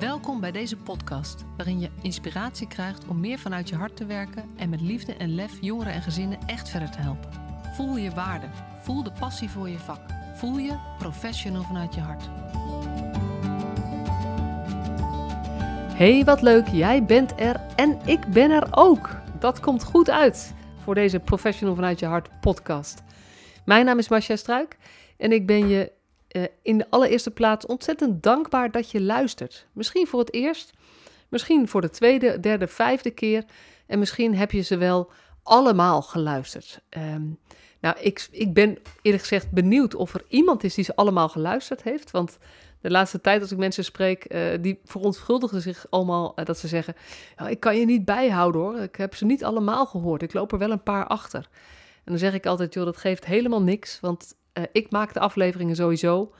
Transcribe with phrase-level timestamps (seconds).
[0.00, 4.50] Welkom bij deze podcast, waarin je inspiratie krijgt om meer vanuit je hart te werken
[4.56, 7.30] en met liefde en lef jongeren en gezinnen echt verder te helpen.
[7.74, 8.46] Voel je waarde,
[8.82, 10.00] voel de passie voor je vak,
[10.34, 12.24] voel je professional vanuit je hart.
[15.96, 19.10] Hey, wat leuk, jij bent er en ik ben er ook.
[19.38, 20.54] Dat komt goed uit
[20.84, 23.02] voor deze Professional vanuit je hart podcast.
[23.64, 24.76] Mijn naam is Marcia Struik
[25.16, 25.92] en ik ben je
[26.36, 29.66] uh, in de allereerste plaats ontzettend dankbaar dat je luistert.
[29.72, 30.72] Misschien voor het eerst,
[31.28, 33.44] misschien voor de tweede, derde, vijfde keer.
[33.86, 35.10] En misschien heb je ze wel
[35.42, 36.80] allemaal geluisterd.
[36.90, 37.38] Um,
[37.80, 41.82] nou, ik, ik ben eerlijk gezegd benieuwd of er iemand is die ze allemaal geluisterd
[41.82, 42.10] heeft.
[42.10, 42.38] Want
[42.80, 46.68] de laatste tijd als ik mensen spreek, uh, die verontschuldigen zich allemaal uh, dat ze
[46.68, 46.94] zeggen...
[47.48, 50.22] Ik kan je niet bijhouden hoor, ik heb ze niet allemaal gehoord.
[50.22, 51.48] Ik loop er wel een paar achter.
[52.04, 55.20] En dan zeg ik altijd, joh, dat geeft helemaal niks, want uh, ik maak de
[55.20, 56.32] afleveringen sowieso.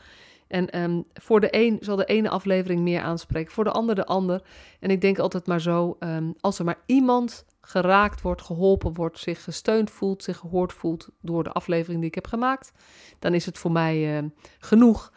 [0.47, 4.07] En um, voor de een zal de ene aflevering meer aanspreken, voor de ander de
[4.07, 4.43] ander.
[4.81, 9.19] En ik denk altijd maar zo, um, als er maar iemand geraakt wordt, geholpen wordt,
[9.19, 12.73] zich gesteund voelt, zich gehoord voelt door de aflevering die ik heb gemaakt,
[13.19, 15.13] dan is het voor mij uh, genoeg.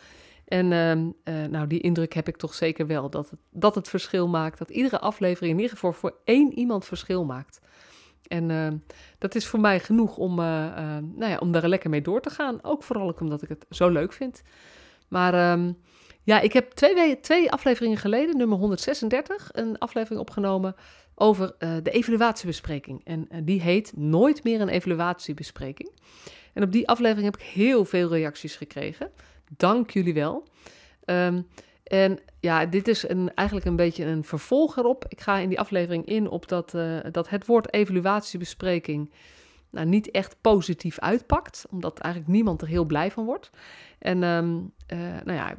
[0.46, 4.58] En uh, nou, die indruk heb ik toch zeker wel, dat dat het verschil maakt.
[4.58, 7.60] Dat iedere aflevering in ieder geval voor één iemand verschil maakt.
[8.28, 8.68] En uh,
[9.18, 12.22] dat is voor mij genoeg om, uh, uh, nou ja, om daar lekker mee door
[12.22, 12.64] te gaan.
[12.64, 14.42] Ook vooral omdat ik het zo leuk vind.
[15.08, 15.78] Maar um,
[16.24, 20.76] ja, ik heb twee, twee afleveringen geleden, nummer 136, een aflevering opgenomen
[21.16, 23.02] over de evaluatiebespreking.
[23.04, 25.92] En die heet Nooit meer een evaluatiebespreking.
[26.54, 29.12] En op die aflevering heb ik heel veel reacties gekregen.
[29.58, 30.48] Dank jullie wel.
[31.06, 31.48] Um,
[31.90, 35.06] en ja, dit is een, eigenlijk een beetje een vervolg erop.
[35.08, 39.12] Ik ga in die aflevering in op dat, uh, dat het woord evaluatiebespreking
[39.70, 43.50] nou, niet echt positief uitpakt, omdat eigenlijk niemand er heel blij van wordt.
[44.00, 45.56] En um, uh, nou ja,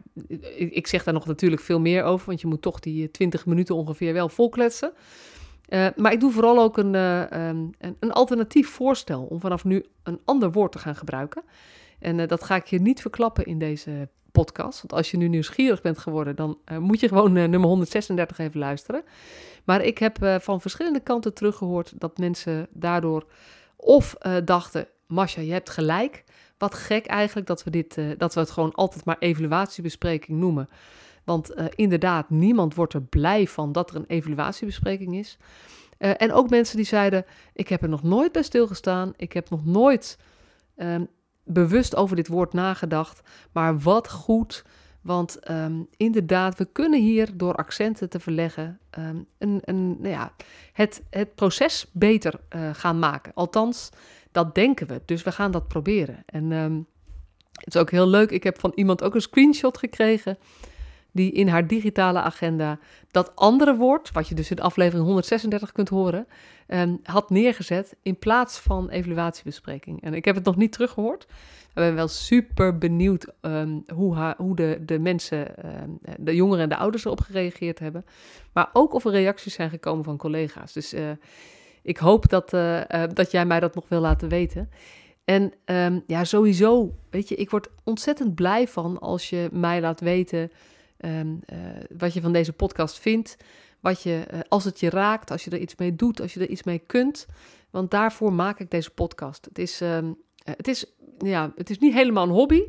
[0.57, 3.75] ik, zeg daar nog natuurlijk veel meer over, want je moet toch die 20 minuten
[3.75, 4.93] ongeveer wel volkletsen.
[5.69, 10.21] Uh, maar ik doe vooral ook um, een, een, alternatief voorstel om vanaf nu een
[10.25, 11.43] ander woord te gaan gebruiken.
[12.01, 14.81] En dat ga ik je niet verklappen in deze podcast.
[14.81, 18.39] Want als je nu nieuwsgierig bent geworden, dan uh, moet je gewoon uh, nummer 136
[18.39, 19.03] even luisteren.
[19.65, 23.27] Maar ik heb van verschillende kanten teruggehoord dat mensen daardoor
[23.77, 26.25] of dachten: Masha, je hebt gelijk.
[26.59, 30.69] Wat gek eigenlijk dat we, dit, dat we het gewoon altijd maar evaluatiebespreking noemen.
[31.25, 35.39] Want inderdaad, niemand wordt er blij van dat er een evaluatiebespreking is.
[35.99, 39.13] en ook mensen die zeiden: Ik heb er nog nooit bij stilgestaan.
[39.17, 40.19] Ik heb nog nooit
[40.77, 41.09] um,
[41.53, 43.21] bewust over dit woord nagedacht.
[43.53, 44.65] Maar wat goed.
[45.01, 50.33] Want um, inderdaad, we kunnen hier door accenten te verleggen um, een, een, nou ja,
[50.73, 53.33] het, het proces beter uh, gaan maken.
[53.35, 53.91] Althans,
[54.33, 55.03] dat denken we.
[55.05, 56.23] Dus we gaan dat proberen.
[56.27, 56.87] En um,
[57.53, 58.31] het is ook heel leuk.
[58.31, 60.39] Ik heb van iemand ook een screenshot gekregen.
[61.13, 62.79] Die in haar digitale agenda
[63.11, 66.27] dat andere woord, wat je dus in aflevering 136 kunt horen,
[67.03, 70.03] had neergezet in plaats van evaluatiebespreking.
[70.03, 71.27] En ik heb het nog niet teruggehoord.
[71.71, 76.69] Ik ben wel super benieuwd um, hoe, hoe de, de mensen, um, de jongeren en
[76.69, 78.05] de ouders erop gereageerd hebben.
[78.53, 80.73] Maar ook of er reacties zijn gekomen van collega's.
[80.73, 81.11] Dus uh,
[81.83, 84.71] ik hoop dat, uh, uh, dat jij mij dat nog wil laten weten.
[85.25, 85.53] En
[86.07, 90.51] ja, sowieso, weet je, ik word ontzettend blij van als je mij laat weten
[91.97, 93.37] wat je van deze podcast vindt.
[93.81, 96.49] Wat je, als het je raakt, als je er iets mee doet, als je er
[96.49, 97.27] iets mee kunt.
[97.71, 99.45] Want daarvoor maak ik deze podcast.
[99.45, 99.81] Het is,
[100.45, 100.87] het is
[101.19, 102.63] ja, het is niet helemaal een hobby.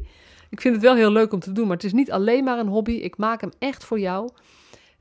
[0.50, 2.59] Ik vind het wel heel leuk om te doen, maar het is niet alleen maar
[2.59, 2.92] een hobby.
[2.92, 4.30] Ik maak hem echt voor jou.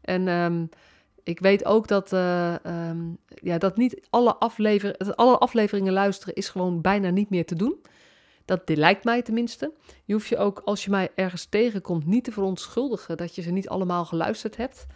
[0.00, 0.68] En um,
[1.22, 2.10] ik weet ook dat,
[3.42, 7.76] ja, dat niet alle, aflever alle afleveringen luisteren is gewoon bijna niet meer te doen.
[8.50, 9.72] Dat lijkt mij tenminste.
[10.04, 13.50] Je hoeft je ook, als je mij ergens tegenkomt, niet te verontschuldigen dat je ze
[13.50, 14.86] niet allemaal geluisterd hebt.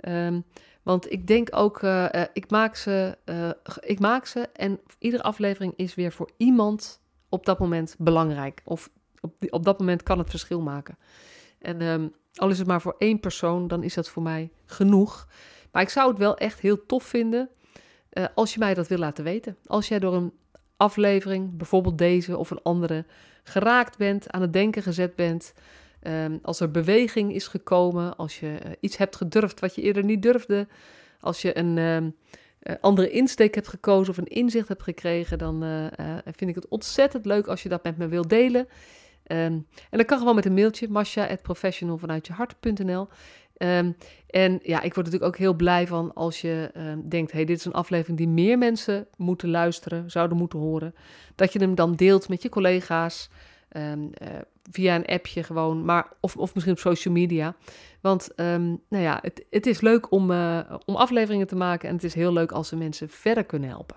[0.00, 0.44] Um,
[0.82, 3.50] want ik denk ook, uh, uh, ik, maak ze, uh,
[3.80, 8.62] ik maak ze en iedere aflevering is weer voor iemand op dat moment belangrijk.
[8.64, 10.98] Of op, op dat moment kan het verschil maken.
[11.58, 15.28] En um, al is het maar voor één persoon, dan is dat voor mij genoeg.
[15.72, 17.48] Maar ik zou het wel echt heel tof vinden
[18.34, 19.56] als je mij dat wil laten weten.
[19.66, 20.32] Als jij door een
[20.78, 23.04] aflevering, bijvoorbeeld deze of een andere,
[23.42, 25.54] geraakt bent, aan het denken gezet bent.
[26.02, 30.04] Um, als er beweging is gekomen, als je uh, iets hebt gedurfd wat je eerder
[30.04, 30.66] niet durfde.
[31.20, 32.16] Als je een, um,
[32.62, 35.86] uh, andere insteek hebt gekozen of een inzicht hebt gekregen, dan uh,
[36.24, 38.68] vind ik het ontzettend leuk als je dat met me wilt delen.
[39.26, 43.08] Um, en dat kan gewoon met een mailtje, masha.professional vanuit je hart.nl.
[43.58, 43.92] Ehm,
[44.26, 47.58] en ja, ik word natuurlijk ook heel blij van als je um, denkt, hey, dit
[47.58, 50.94] is een aflevering die meer mensen moeten luisteren, zouden moeten horen.
[51.34, 53.30] Dat je hem dan deelt met je collega's.
[54.70, 57.54] via een appje gewoon, maar, of, of misschien op social media.
[58.00, 61.94] Want ehm, nou ja, het, het is leuk om, uh, om afleveringen te maken en
[61.94, 63.96] het is heel leuk als we mensen verder kunnen helpen.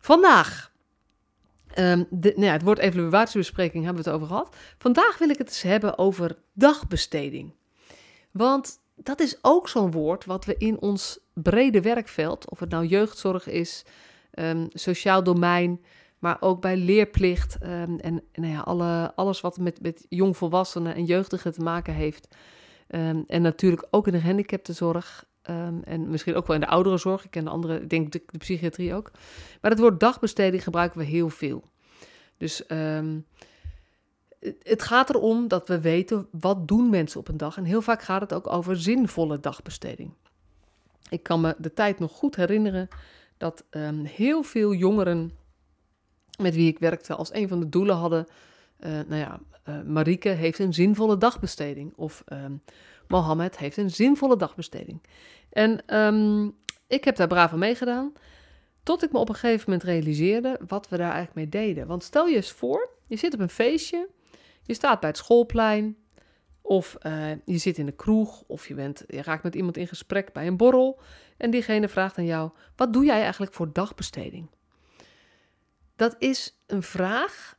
[0.00, 0.72] Vandaag,
[1.74, 4.56] de, nou ja, het woord evaluatiebespreking hebben we het over gehad.
[4.78, 7.54] Vandaag wil ik het eens hebben over dagbesteding.
[8.30, 12.86] Want dat is ook zo'n woord wat we in ons brede werkveld, of het nou
[12.86, 13.84] jeugdzorg is,
[14.68, 15.84] sociaal domein,
[16.18, 21.04] maar ook bij leerplicht um, en, nou ja, alle, alles wat met, met jongvolwassenen en
[21.04, 22.28] jeugdigen te maken heeft.
[22.88, 25.28] Um, en natuurlijk ook in de gehandicaptenzorg.
[25.84, 27.24] En misschien ook wel in de ouderenzorg.
[27.24, 29.10] Ik ken de andere, ik denk de, de psychiatrie ook.
[29.60, 31.64] Maar het woord dagbesteding gebruiken we heel veel.
[32.36, 32.66] Dus
[34.62, 37.56] het gaat erom dat we weten wat doen mensen op een dag.
[37.56, 40.12] En heel vaak gaat het ook over zinvolle dagbesteding.
[41.08, 42.88] Ik kan me de tijd nog goed herinneren
[43.36, 43.64] dat
[44.04, 45.30] heel veel jongeren
[46.40, 48.26] met wie ik werkte als een van de doelen hadden.
[48.80, 51.92] Uh, nou ja, uh, Marieke heeft een zinvolle dagbesteding.
[51.96, 52.44] Of uh,
[53.08, 55.02] Mohammed heeft een zinvolle dagbesteding.
[55.50, 56.54] En um,
[56.86, 58.12] ik heb daar braaf aan meegedaan.
[58.82, 61.86] Tot ik me op een gegeven moment realiseerde wat we daar eigenlijk mee deden.
[61.86, 64.08] Want stel je eens voor, je zit op een feestje.
[64.70, 65.96] Je staat bij het schoolplein.
[66.60, 68.42] Of uh, je zit in de kroeg.
[68.46, 71.00] Of je, bent, je raakt met iemand in gesprek bij een borrel.
[71.36, 74.50] En diegene vraagt aan jou: Wat doe jij eigenlijk voor dagbesteding?
[75.96, 77.58] Dat is een vraag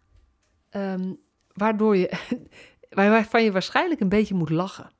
[0.71, 1.19] um,
[1.53, 2.11] waardoor je,
[2.89, 4.91] waarvan je waarschijnlijk een beetje moet lachen.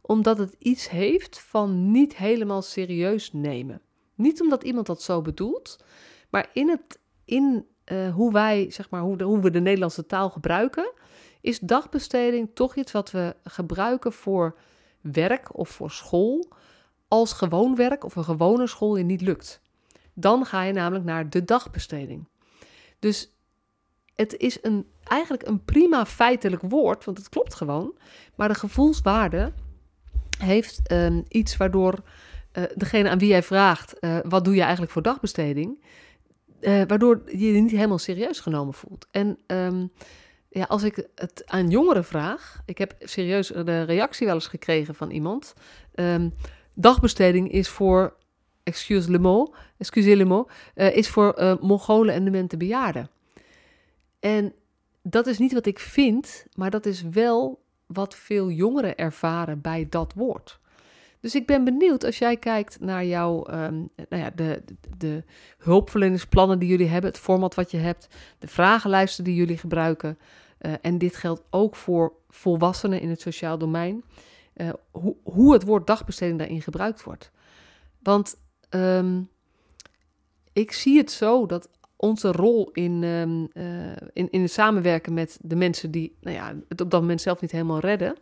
[0.00, 3.82] Omdat het iets heeft van niet helemaal serieus nemen.
[4.14, 5.84] Niet omdat iemand dat zo bedoelt,
[6.30, 10.30] maar in, het, in uh, hoe wij, zeg maar, hoe, hoe we de Nederlandse taal
[10.30, 10.92] gebruiken,
[11.40, 14.58] is dagbesteding toch iets wat we gebruiken voor
[15.00, 16.48] werk of voor school
[17.08, 19.60] als gewoon werk of een gewone school je niet lukt.
[20.14, 22.28] Dan ga je namelijk naar de dagbesteding.
[22.98, 23.32] Dus
[24.14, 27.94] het is een, eigenlijk een prima feitelijk woord, want het klopt gewoon.
[28.34, 29.52] Maar de gevoelswaarde
[30.38, 31.94] heeft um, iets waardoor
[32.52, 35.84] uh, degene aan wie jij vraagt: uh, wat doe je eigenlijk voor dagbesteding?
[36.60, 39.06] Uh, waardoor je je niet helemaal serieus genomen voelt.
[39.10, 39.90] En um,
[40.50, 44.94] ja, als ik het aan jongeren vraag, ik heb serieus de reactie wel eens gekregen
[44.94, 45.54] van iemand.
[45.94, 46.34] Um,
[46.74, 48.16] dagbesteding is voor
[48.62, 50.44] excuse le excusez le
[50.74, 53.10] uh, is voor uh, Mongolen en demente bejaarden.
[54.20, 54.52] En
[55.02, 59.86] dat is niet wat ik vind, maar dat is wel wat veel jongeren ervaren bij
[59.88, 60.60] dat woord.
[61.20, 64.62] Dus ik ben benieuwd als jij kijkt naar jouw, um, nou ja, de,
[64.96, 65.24] de,
[65.58, 68.08] hulpverleningsplannen die jullie hebben, het format wat je hebt,
[68.38, 70.18] de vragenlijsten die jullie gebruiken.
[70.60, 74.04] Uh, en dit geldt ook voor volwassenen in het sociaal domein.
[74.56, 77.30] Uh, hoe, hoe het woord dagbesteding daarin gebruikt wordt.
[78.02, 78.38] Want
[78.74, 79.28] Um,
[80.52, 85.38] ik zie het zo dat onze rol in, um, uh, in, in het samenwerken met
[85.42, 88.16] de mensen die nou ja, het op dat moment zelf niet helemaal redden,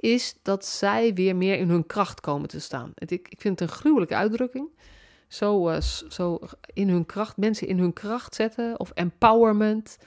[0.00, 2.92] is dat zij weer meer in hun kracht komen te staan.
[2.94, 4.68] Het, ik, ik vind het een gruwelijke uitdrukking.
[5.28, 6.38] Zo, uh, zo
[6.72, 9.98] in hun kracht, mensen in hun kracht zetten of empowerment.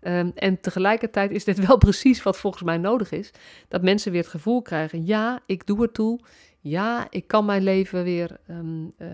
[0.00, 3.30] Um, en tegelijkertijd is dit wel precies wat volgens mij nodig is.
[3.68, 6.20] Dat mensen weer het gevoel krijgen: ja, ik doe er toe
[6.62, 9.08] ja, ik kan mijn leven weer um, uh,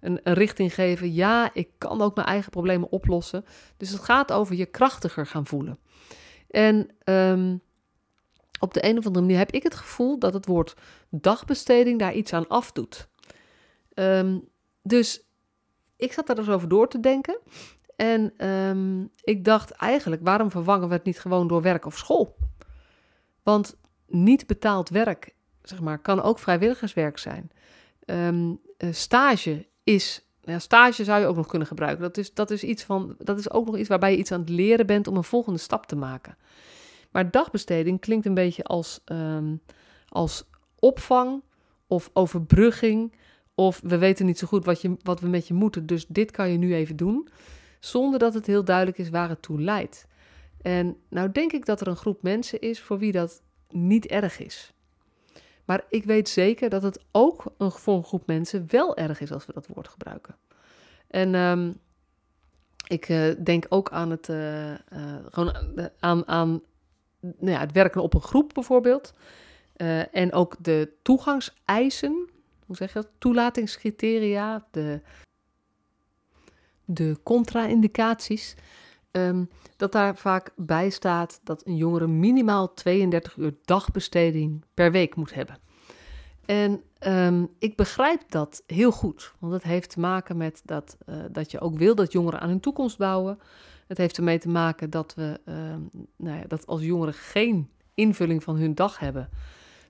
[0.00, 1.12] een, een, richting geven.
[1.12, 3.44] Ja, ik kan ook mijn eigen problemen oplossen.
[3.76, 5.78] Dus het gaat over je krachtiger gaan voelen.
[6.50, 7.60] En um,
[8.64, 10.76] op de een of andere manier heb ik het gevoel dat het woord
[11.10, 13.08] dagbesteding daar iets aan afdoet.
[13.94, 14.48] Um,
[14.82, 15.28] dus
[15.96, 17.38] ik zat daar dus over door te denken.
[17.96, 18.34] En
[19.22, 22.36] ik dacht eigenlijk, waarom vervangen we het niet gewoon door werk of school?
[23.42, 27.50] Want niet betaald werk zeg maar, kan ook vrijwilligerswerk zijn.
[28.06, 32.02] Um, stage is, ja, stage zou je ook nog kunnen gebruiken.
[32.02, 34.40] Dat is, dat, is iets van, dat is ook nog iets waarbij je iets aan
[34.40, 36.36] het leren bent om een volgende stap te maken.
[37.14, 39.60] Maar dagbesteding klinkt een beetje als, um,
[40.08, 40.44] als
[40.78, 41.42] opvang
[41.86, 43.12] of overbrugging.
[43.54, 46.30] Of we weten niet zo goed wat, je, wat we met je moeten, dus dit
[46.30, 47.28] kan je nu even doen.
[47.80, 50.06] Zonder dat het heel duidelijk is waar het toe leidt.
[50.62, 54.38] En nou denk ik dat er een groep mensen is voor wie dat niet erg
[54.38, 54.72] is.
[55.64, 59.32] Maar ik weet zeker dat het ook een, voor een groep mensen wel erg is
[59.32, 60.36] als we dat woord gebruiken.
[61.06, 61.76] En um,
[62.88, 64.76] ik uh, denk ook aan het, uh, uh,
[65.30, 65.52] gewoon
[65.98, 66.60] aan, aan
[67.38, 69.12] nou ja, het werken op een groep bijvoorbeeld.
[70.12, 72.28] en ook de toegangseisen,
[72.66, 73.10] hoe zeg je dat?
[73.18, 75.00] Toelatingscriteria, de,
[76.84, 78.54] de contra-indicaties.
[79.10, 85.14] Um, dat daar vaak bij staat dat een jongere minimaal 32 uur dagbesteding per week
[85.14, 85.58] moet hebben.
[86.46, 91.16] En um, ik begrijp dat heel goed, want het heeft te maken met dat, uh,
[91.30, 93.38] dat je ook wil dat jongeren aan hun toekomst bouwen.
[93.86, 95.80] Het heeft ermee te maken dat we ehm,
[96.16, 99.28] nou ja, dat als jongeren geen invulling van hun dag hebben.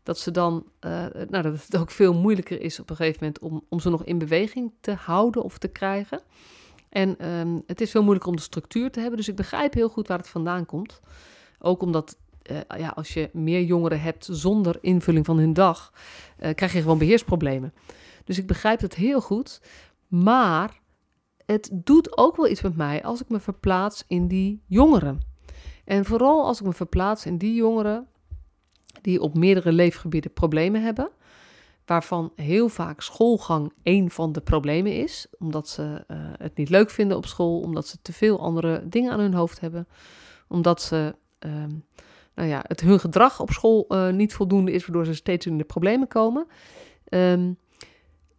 [0.02, 0.90] Dat ze dan, uh,
[1.28, 4.04] nou, dat het ook veel moeilijker is op een gegeven moment om, om ze nog
[4.04, 6.20] in beweging te houden of te krijgen.
[6.88, 9.18] En um, het is veel moeilijker om de structuur te hebben.
[9.18, 11.00] Dus ik begrijp heel goed waar het vandaan komt.
[11.58, 12.16] Ook omdat
[12.50, 15.92] uh, ja, als je meer jongeren hebt zonder invulling van hun dag,
[16.40, 17.74] uh, krijg je gewoon beheersproblemen.
[18.24, 19.60] Dus ik begrijp het heel goed.
[20.08, 20.80] Maar
[21.46, 25.20] het doet ook wel iets met mij als ik me verplaats in die jongeren.
[25.84, 28.06] En vooral als ik me verplaats in die jongeren
[29.00, 31.10] die op meerdere leefgebieden problemen hebben,
[31.84, 36.90] waarvan heel vaak schoolgang een van de problemen is, omdat ze uh, het niet leuk
[36.90, 39.88] vinden op school, omdat ze te veel andere dingen aan hun hoofd hebben,
[40.48, 41.14] omdat ze,
[41.46, 41.52] uh,
[42.34, 45.58] nou ja, het hun gedrag op school uh, niet voldoende is, waardoor ze steeds in
[45.58, 46.46] de problemen komen.
[47.08, 47.58] Um,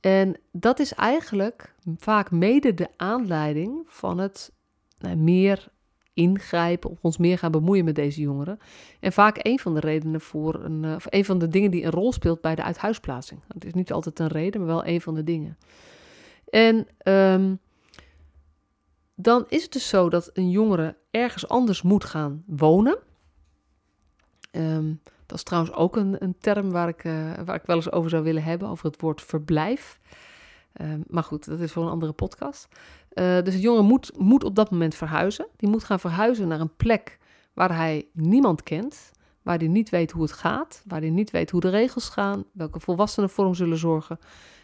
[0.05, 4.51] en dat is eigenlijk vaak mede de aanleiding van het
[4.99, 5.67] nou, meer
[6.13, 8.59] ingrijpen of ons meer gaan bemoeien met deze jongeren.
[8.99, 11.83] En vaak een van de redenen voor een, uh, of een van de dingen die
[11.83, 13.41] een rol speelt bij de uithuisplaatsing.
[13.47, 15.57] Het is niet altijd een reden, maar wel een van de dingen.
[16.49, 17.59] En um,
[19.15, 22.97] dan is het dus zo dat een jongere ergens anders moet gaan wonen.
[24.51, 27.91] Um, dat is trouwens ook een, een term waar ik, uh, waar ik wel eens
[27.91, 29.99] over zou willen hebben, over het woord verblijf.
[30.81, 32.67] Uh, maar goed, dat is voor een andere podcast.
[33.13, 35.47] Uh, dus de jongen moet, moet op dat moment verhuizen.
[35.57, 37.19] Die moet gaan verhuizen naar een plek
[37.53, 41.49] waar hij niemand kent, waar hij niet weet hoe het gaat, waar hij niet weet
[41.51, 44.19] hoe de regels gaan, welke volwassenen voor hem zullen zorgen.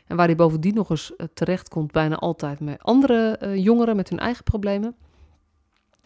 [0.08, 4.20] En waar hij bovendien nog eens uh, terechtkomt, bijna altijd met andere jongeren met hun
[4.20, 4.96] eigen problemen.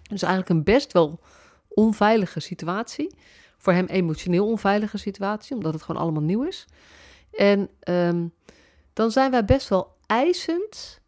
[0.10, 1.20] Dus eigenlijk een best wel
[1.68, 3.16] onveilige situatie.
[3.66, 6.66] Voor hem emotioneel onveilige situatie, omdat het gewoon allemaal nieuw is.
[7.32, 8.34] En um,
[8.94, 11.02] dan zijn wij best wel eisend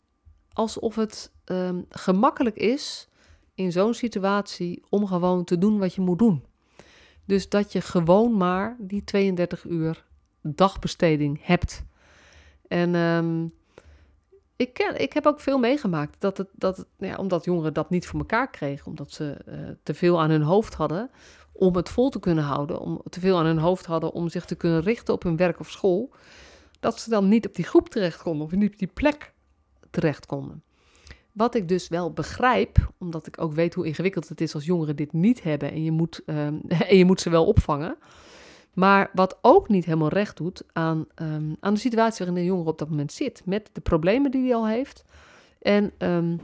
[0.53, 3.07] alsof het um, gemakkelijk is
[3.55, 6.43] in zo'n situatie om gewoon te doen wat je moet doen.
[7.25, 10.05] Dus dat je gewoon maar die 32 uur
[10.41, 11.83] dagbesteding hebt.
[12.67, 13.53] En um,
[14.55, 17.89] ik, ken, ik heb ook veel meegemaakt dat het, dat het, ja, omdat jongeren dat
[17.89, 21.09] niet voor elkaar kregen, omdat ze uh, te veel aan hun hoofd hadden
[21.57, 24.45] om het vol te kunnen houden, om te veel aan hun hoofd hadden om zich
[24.45, 26.11] te kunnen richten op hun werk of school,
[26.79, 29.33] dat ze dan niet op die groep terecht konden of niet op die plek
[29.89, 30.63] terecht konden.
[31.31, 34.95] Wat ik dus wel begrijp, omdat ik ook weet hoe ingewikkeld het is als jongeren
[34.95, 37.97] dit niet hebben en je moet, um, en je moet ze wel opvangen.
[38.73, 42.69] Maar wat ook niet helemaal recht doet aan, um, aan de situatie waarin de jongere
[42.69, 45.05] op dat moment zit, met de problemen die hij al heeft.
[45.61, 46.39] En um,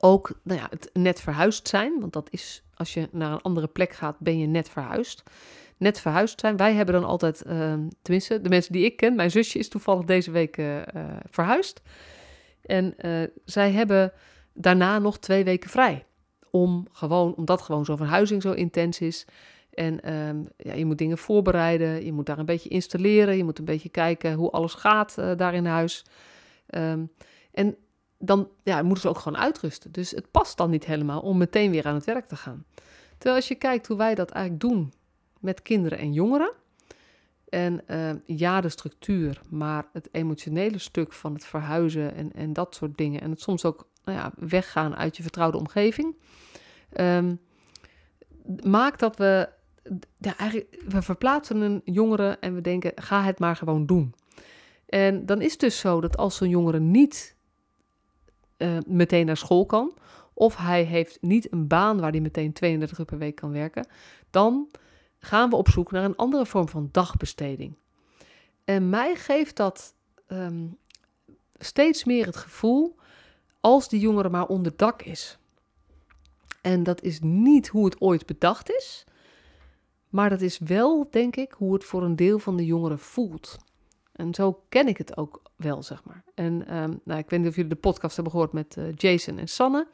[0.00, 3.66] ook nou ja, het net verhuisd zijn, want dat is als je naar een andere
[3.66, 5.22] plek gaat, ben je net verhuisd.
[5.76, 6.56] Net verhuisd zijn.
[6.56, 10.04] Wij hebben dan altijd, uh, tenminste, de mensen die ik ken, mijn zusje is toevallig
[10.04, 10.82] deze week uh, uh,
[11.30, 11.80] verhuisd.
[12.62, 14.12] En uh, zij hebben
[14.54, 16.06] daarna nog twee weken vrij.
[16.50, 19.26] Om gewoon, omdat gewoon zo'n verhuizing zo intens is.
[19.70, 23.58] En um, ja, je moet dingen voorbereiden, je moet daar een beetje installeren, je moet
[23.58, 26.04] een beetje kijken hoe alles gaat daar in huis.
[26.74, 27.10] Um,
[27.52, 27.76] en
[28.22, 29.92] dan ja, moeten ze ook gewoon uitrusten.
[29.92, 32.64] Dus het past dan niet helemaal om meteen weer aan het werk te gaan.
[33.12, 34.92] Terwijl als je kijkt hoe wij dat eigenlijk doen
[35.38, 36.52] met kinderen en jongeren.
[37.48, 42.74] En uh, ja, de structuur, maar het emotionele stuk van het verhuizen en, en dat
[42.74, 43.20] soort dingen.
[43.20, 46.16] En het soms ook nou ja, weggaan uit je vertrouwde omgeving.
[47.00, 47.40] Um,
[48.64, 49.48] maakt dat we,
[50.20, 54.14] eigenlijk, we verplaatsen een jongere en we denken, ga het maar gewoon doen.
[54.86, 57.36] En dan is het dus zo dat als zo'n jongere niet
[58.62, 59.94] uh, meteen naar school kan,
[60.34, 63.86] of hij heeft niet een baan waar hij meteen 32 uur per week kan werken,
[64.30, 64.68] dan
[65.18, 67.74] gaan we op zoek naar een andere vorm van dagbesteding.
[68.64, 69.94] En mij geeft dat
[70.28, 70.78] um,
[71.58, 72.96] steeds meer het gevoel
[73.60, 75.38] als die jongere maar onder dak is.
[76.60, 79.04] En dat is niet hoe het ooit bedacht is,
[80.08, 83.58] maar dat is wel, denk ik, hoe het voor een deel van de jongeren voelt.
[84.20, 86.24] En zo ken ik het ook wel, zeg maar.
[86.34, 89.38] En um, nou, ik weet niet of jullie de podcast hebben gehoord met uh, Jason
[89.38, 89.86] en Sanne.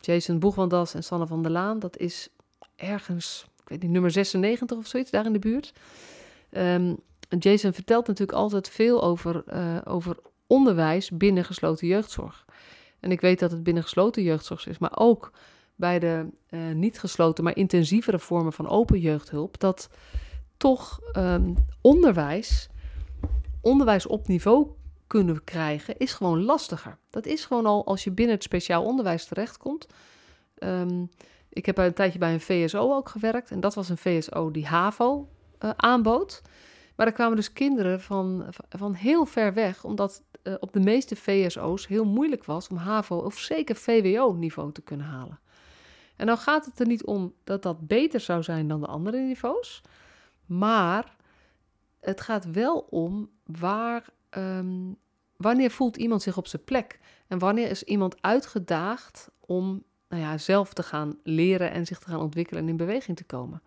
[0.00, 1.78] Jason Boegwandas en Sanne van der Laan.
[1.78, 2.28] Dat is
[2.76, 5.72] ergens, ik weet niet, nummer 96 of zoiets, daar in de buurt.
[6.50, 6.96] Um,
[7.38, 10.16] Jason vertelt natuurlijk altijd veel over, uh, over
[10.46, 12.44] onderwijs binnen gesloten jeugdzorg.
[13.00, 15.32] En ik weet dat het binnen gesloten jeugdzorg is, maar ook
[15.76, 19.88] bij de uh, niet gesloten, maar intensievere vormen van open jeugdhulp, dat
[20.56, 22.69] toch um, onderwijs
[23.60, 24.68] onderwijs op niveau
[25.06, 26.98] kunnen krijgen, is gewoon lastiger.
[27.10, 29.86] Dat is gewoon al als je binnen het speciaal onderwijs terechtkomt.
[30.58, 31.10] Um,
[31.48, 33.50] ik heb een tijdje bij een VSO ook gewerkt.
[33.50, 35.28] En dat was een VSO die HAVO
[35.60, 36.42] uh, aanbood.
[36.96, 41.16] Maar er kwamen dus kinderen van, van heel ver weg, omdat uh, op de meeste
[41.16, 45.40] VSO's heel moeilijk was om HAVO of zeker VWO-niveau te kunnen halen.
[46.16, 49.18] En dan gaat het er niet om dat dat beter zou zijn dan de andere
[49.18, 49.82] niveaus,
[50.46, 51.16] maar
[52.00, 54.92] het gaat wel om waar, ehm,
[55.36, 60.38] wanneer voelt iemand zich op zijn plek en wanneer is iemand uitgedaagd om nou ja,
[60.38, 63.62] zelf te gaan leren en zich te gaan ontwikkelen en in beweging te komen.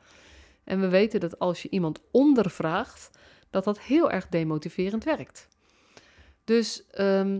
[0.63, 3.09] En we weten dat als je iemand ondervraagt,
[3.49, 5.47] dat dat heel erg demotiverend werkt.
[6.43, 7.39] Dus ehm,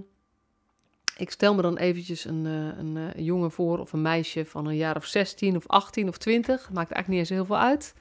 [1.17, 4.65] ik stel me dan eventjes een, uh, een uh, jongen voor of een meisje van
[4.65, 7.93] een jaar of 16 of 18 of 20, maakt eigenlijk niet eens heel veel uit,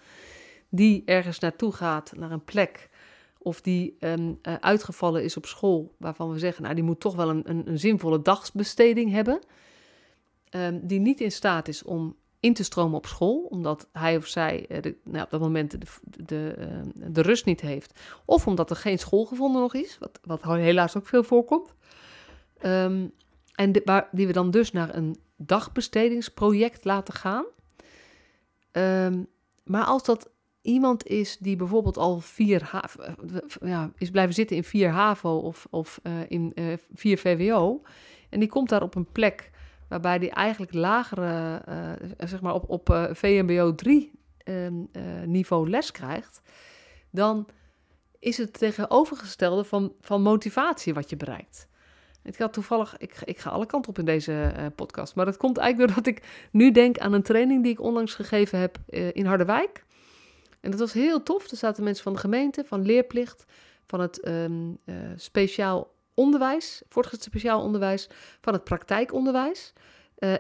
[0.69, 2.89] die ergens naartoe gaat, naar een plek,
[3.43, 7.15] of die um, uh, uitgevallen is op school, waarvan we zeggen, nou die moet toch
[7.15, 9.41] wel een, een, een zinvolle dagsbesteding hebben,
[10.51, 14.27] um, die niet in staat is om in te stromen op school, omdat hij of
[14.27, 15.79] zij de, nou, op dat moment de,
[16.25, 16.55] de,
[16.95, 20.97] de, rust niet heeft, of omdat er geen school gevonden nog is, wat, wat helaas
[20.97, 21.75] ook veel voorkomt.
[23.55, 23.73] En
[24.13, 27.45] die we dan dus naar een dagbestedingsproject laten gaan.
[29.65, 30.31] Maar als dat
[30.63, 32.71] iemand is die bijvoorbeeld al vier
[33.61, 37.83] ja, is blijven zitten in vier HAVO of, of uh, in uh, vier VWO.
[38.29, 39.51] En die komt daar op een plek
[39.89, 44.13] waarbij die eigenlijk lagere, uh, zeg maar op, op VMBO 3
[44.45, 44.89] um,
[45.27, 46.43] niveau les krijgt.
[47.11, 47.49] Dan
[48.19, 51.69] is het tegenovergestelde van, van motivatie wat je bereikt.
[52.25, 55.15] Ik had toevallig, ik, ik ga alle kanten op in deze podcast.
[55.15, 58.59] Maar dat komt eigenlijk doordat ik nu denk aan een training die ik onlangs gegeven
[58.59, 58.79] heb
[59.13, 59.85] in Harderwijk.
[60.63, 61.51] En dat was heel tof.
[61.51, 63.45] Er zaten mensen van de gemeente, van leerplicht,
[63.87, 68.09] van het um, uh, speciaal onderwijs, voortgezet speciaal onderwijs,
[68.41, 69.73] van het praktijkonderwijs.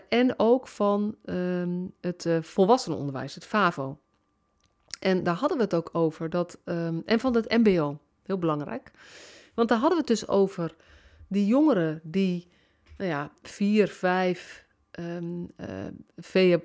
[0.09, 3.99] en ook van um, het volwassenenonderwijs, het FAVO.
[5.01, 6.31] En daar hadden we het ook over.
[6.31, 8.91] Dat, um, en van het MBO, heel belangrijk.
[9.55, 10.75] Want daar hadden we het dus over
[11.29, 12.49] die jongeren die,
[12.97, 14.67] nou ja, vier, vijf
[15.01, 15.87] uh,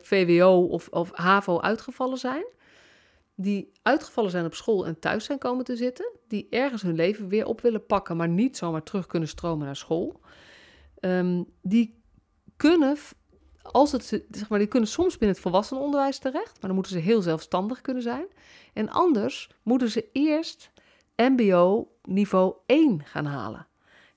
[0.01, 2.45] VWO of, of HAVO uitgevallen zijn,
[3.39, 7.27] die uitgevallen zijn op school en thuis zijn komen te zitten, die ergens hun leven
[7.27, 10.19] weer op willen pakken, maar niet zomaar terug kunnen stromen naar school,
[10.99, 12.01] um, die
[12.55, 12.97] kunnen,
[13.61, 16.99] als het, zeg maar, die kunnen soms binnen het volwassenenonderwijs terecht, maar dan moeten ze
[16.99, 18.25] heel zelfstandig kunnen zijn.
[18.73, 20.71] En anders moeten ze eerst
[21.15, 23.67] MBO niveau 1 gaan halen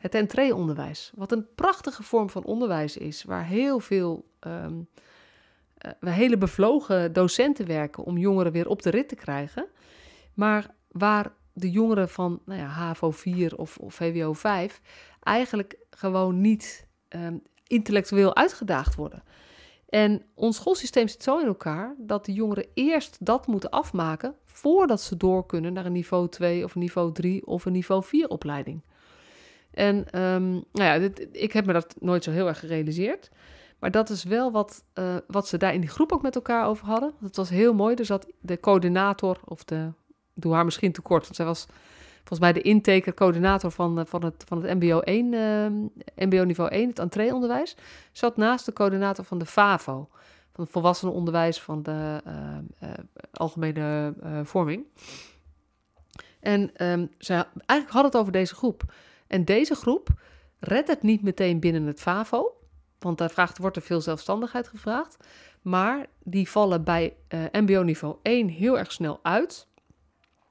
[0.00, 1.12] het entreeonderwijs.
[1.14, 4.88] Wat een prachtige vorm van onderwijs is, waar heel veel, um,
[5.86, 9.66] uh, hele bevlogen docenten werken om jongeren weer op de rit te krijgen.
[10.34, 14.80] Maar waar de jongeren van nou ja, HAVO 4 of, of VWO 5
[15.22, 19.22] eigenlijk gewoon niet um, intellectueel uitgedaagd worden.
[19.88, 25.00] En ons schoolsysteem zit zo in elkaar dat de jongeren eerst dat moeten afmaken voordat
[25.00, 28.28] ze door kunnen naar een niveau 2 of een niveau 3 of een niveau 4
[28.28, 28.82] opleiding.
[29.70, 33.30] En um, nou ja, dit, ik heb me dat nooit zo heel erg gerealiseerd.
[33.80, 36.66] Maar dat is wel wat, uh, wat ze daar in die groep ook met elkaar
[36.66, 37.12] over hadden.
[37.20, 37.94] Het was heel mooi.
[37.94, 39.92] Er zat de coördinator, of de,
[40.34, 41.66] doe haar misschien tekort, want zij was
[42.18, 46.70] volgens mij de intaker, coördinator van, van het, van het MBO 1, uh, MBO niveau
[46.70, 47.76] 1, het entreeonderwijs,
[48.12, 50.08] zat naast de coördinator van de FAVO,
[50.52, 52.20] van het volwassenenonderwijs van de
[53.32, 54.14] algemene
[54.44, 54.84] vorming.
[56.40, 58.82] En um, eigenlijk had het over deze groep.
[59.26, 60.08] En deze groep
[60.58, 62.59] redt het niet meteen binnen het FAVO,
[63.00, 65.16] want daar vraagt, wordt er veel zelfstandigheid gevraagd.
[65.62, 69.66] Maar die vallen bij uh, MBO-niveau 1 heel erg snel uit,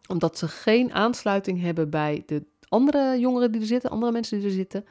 [0.07, 4.47] omdat ze geen aansluiting hebben bij de andere jongeren die er zitten, andere mensen die
[4.47, 4.85] er zitten.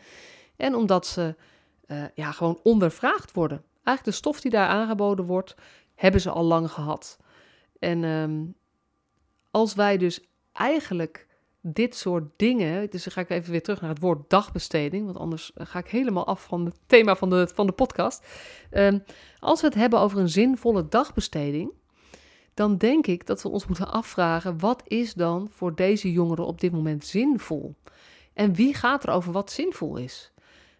[0.56, 1.34] En omdat ze
[1.86, 3.62] uh, ja, gewoon ondervraagd worden.
[3.74, 5.54] Eigenlijk de stof die daar aangeboden wordt,
[5.94, 7.18] hebben ze al lang gehad.
[7.78, 8.54] En um,
[9.50, 10.20] als wij dus
[10.52, 11.26] eigenlijk
[11.60, 12.90] dit soort dingen.
[12.90, 15.04] Dus dan ga ik even weer terug naar het woord dagbesteding.
[15.04, 18.26] Want anders eh, ga ik helemaal af van het thema van de, van de podcast.
[18.70, 19.04] Um,
[19.38, 21.70] als we het hebben over een zinvolle dagbesteding.
[22.54, 26.60] Dan denk ik dat we ons moeten afvragen: wat is dan voor deze jongeren op
[26.60, 27.74] dit moment zinvol?
[28.32, 30.32] En wie gaat er over wat zinvol is?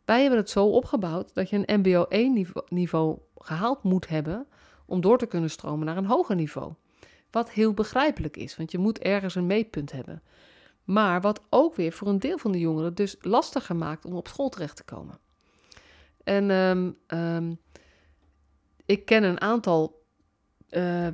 [0.05, 4.47] Wij hebben het zo opgebouwd dat je een MBO 1 niveau, niveau gehaald moet hebben
[4.87, 6.73] om door te kunnen stromen naar een hoger niveau.
[7.31, 10.23] Wat heel begrijpelijk is, want je moet ergens een meetpunt hebben.
[10.89, 14.29] Maar wat ook weer voor een deel van de jongeren dus lastiger maakt om op
[14.29, 15.19] school terecht te komen.
[16.25, 17.59] En um, um,
[18.87, 20.05] ik ken een aantal.
[20.71, 21.07] Uh,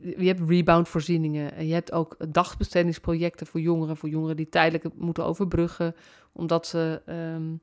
[0.00, 5.24] je hebt rebound-voorzieningen en je hebt ook dagbestedingsprojecten voor jongeren, voor jongeren die tijdelijk moeten
[5.24, 5.94] overbruggen,
[6.32, 7.60] omdat ze, um,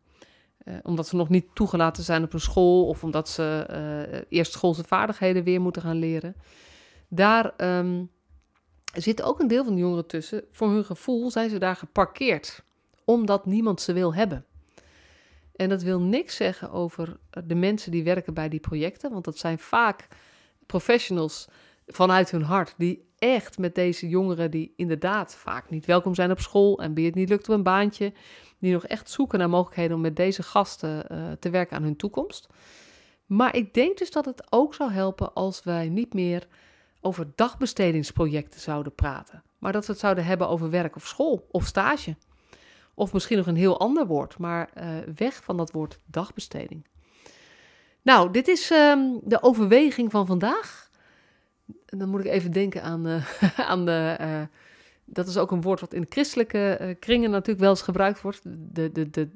[0.63, 4.51] uh, omdat ze nog niet toegelaten zijn op een school of omdat ze uh, eerst
[4.51, 6.35] schoolse vaardigheden weer moeten gaan leren.
[7.07, 7.53] Daar
[8.93, 10.43] er zit ook een deel van de jongeren tussen.
[10.51, 12.63] Voor hun gevoel zijn ze daar geparkeerd,
[13.06, 14.45] omdat niemand ze wil hebben.
[15.56, 19.38] En dat wil niks zeggen over de mensen die werken bij die projecten, want dat
[19.38, 20.08] zijn vaak
[20.65, 21.47] professionals
[21.88, 26.39] vanuit hun hart, die echt met deze jongeren die inderdaad vaak niet welkom zijn op
[26.39, 28.13] school en wie het niet lukt op een baantje,
[28.60, 31.95] die nog echt zoeken naar mogelijkheden om met deze gasten uh, te werken aan hun
[31.95, 32.47] toekomst.
[33.25, 36.47] Maar ik denk dus dat het ook zou helpen als wij niet meer
[37.03, 41.65] over dagbestedingsprojecten zouden praten, maar dat we het zouden hebben over werk of school of
[41.65, 42.15] stage.
[42.93, 44.85] Of misschien nog een heel ander woord, maar uh,
[45.15, 46.85] weg van dat woord dagbesteding.
[48.01, 50.89] Nou, dit is um, de overweging van vandaag.
[51.85, 54.17] Dan moet ik even denken aan, uh, aan de.
[54.21, 54.41] Uh,
[55.05, 58.41] dat is ook een woord wat in christelijke kringen natuurlijk wel eens gebruikt wordt.
[58.45, 59.29] De, de, de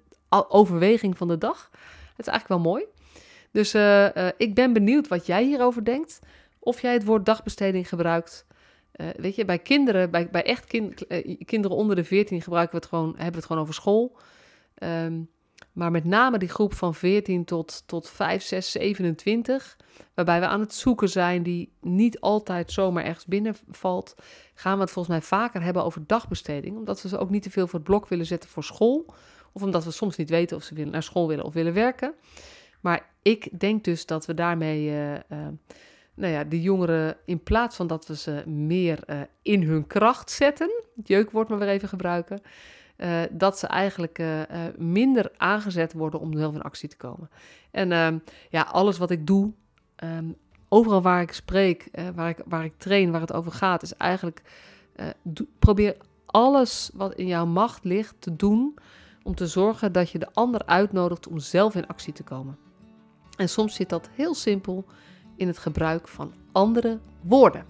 [0.48, 1.70] overweging van de dag.
[1.72, 2.86] Het is eigenlijk wel mooi.
[3.52, 3.74] Dus
[4.38, 6.20] ik ben benieuwd wat jij hierover denkt.
[6.68, 8.46] Of jij het woord dagbesteding gebruikt.
[8.96, 12.76] Uh, weet je, bij kinderen, bij, bij echt kind, uh, kinderen onder de 14 gebruiken
[12.76, 14.18] we het gewoon, hebben we het gewoon over school.
[14.84, 15.30] Um,
[15.74, 19.78] maar met name die groep van 14 tot, tot 5, 6, 27,
[20.14, 24.16] waarbij we aan het zoeken zijn, die niet altijd zomaar ergens binnenvalt,
[24.54, 26.78] gaan we het volgens mij vaker hebben over dagbesteding.
[26.78, 29.14] Omdat we ze ook niet te veel voor het blok willen zetten voor school.
[29.52, 32.14] Of omdat we soms niet weten of ze naar school willen of willen werken.
[32.82, 35.48] Maar ik denk dus dat we daarmee uh,
[36.18, 40.32] nou ja, de jongeren, in plaats van dat we ze meer uh, in hun kracht
[40.32, 42.42] zetten, het jeukwoord maar weer even gebruiken,
[42.98, 44.42] uh, dat ze eigenlijk uh,
[44.78, 47.30] minder aangezet worden om zelf in actie te komen.
[47.72, 48.18] En ehm,
[48.50, 49.52] ja, alles wat ik doe,
[50.04, 50.36] um,
[50.70, 54.42] overal waar ik spreek, waar, ik, waar ik train, waar het over gaat, is eigenlijk
[55.60, 58.76] probeer alles wat in jouw macht ligt te doen
[59.24, 62.58] om te zorgen dat je de ander uitnodigt om zelf in actie te komen.
[63.38, 64.86] En soms zit dat heel simpel
[65.38, 67.66] in het gebruik van andere woorden.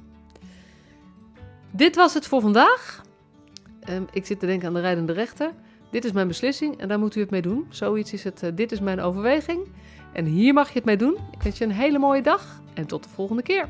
[1.71, 3.03] Dit was het voor vandaag.
[3.89, 5.51] Um, ik zit te denken aan de rijdende rechter.
[5.91, 7.65] Dit is mijn beslissing en daar moet u het mee doen.
[7.69, 8.43] Zoiets is het.
[8.43, 9.67] Uh, dit is mijn overweging.
[10.13, 11.17] En hier mag je het mee doen.
[11.32, 13.69] Ik wens je een hele mooie dag en tot de volgende keer.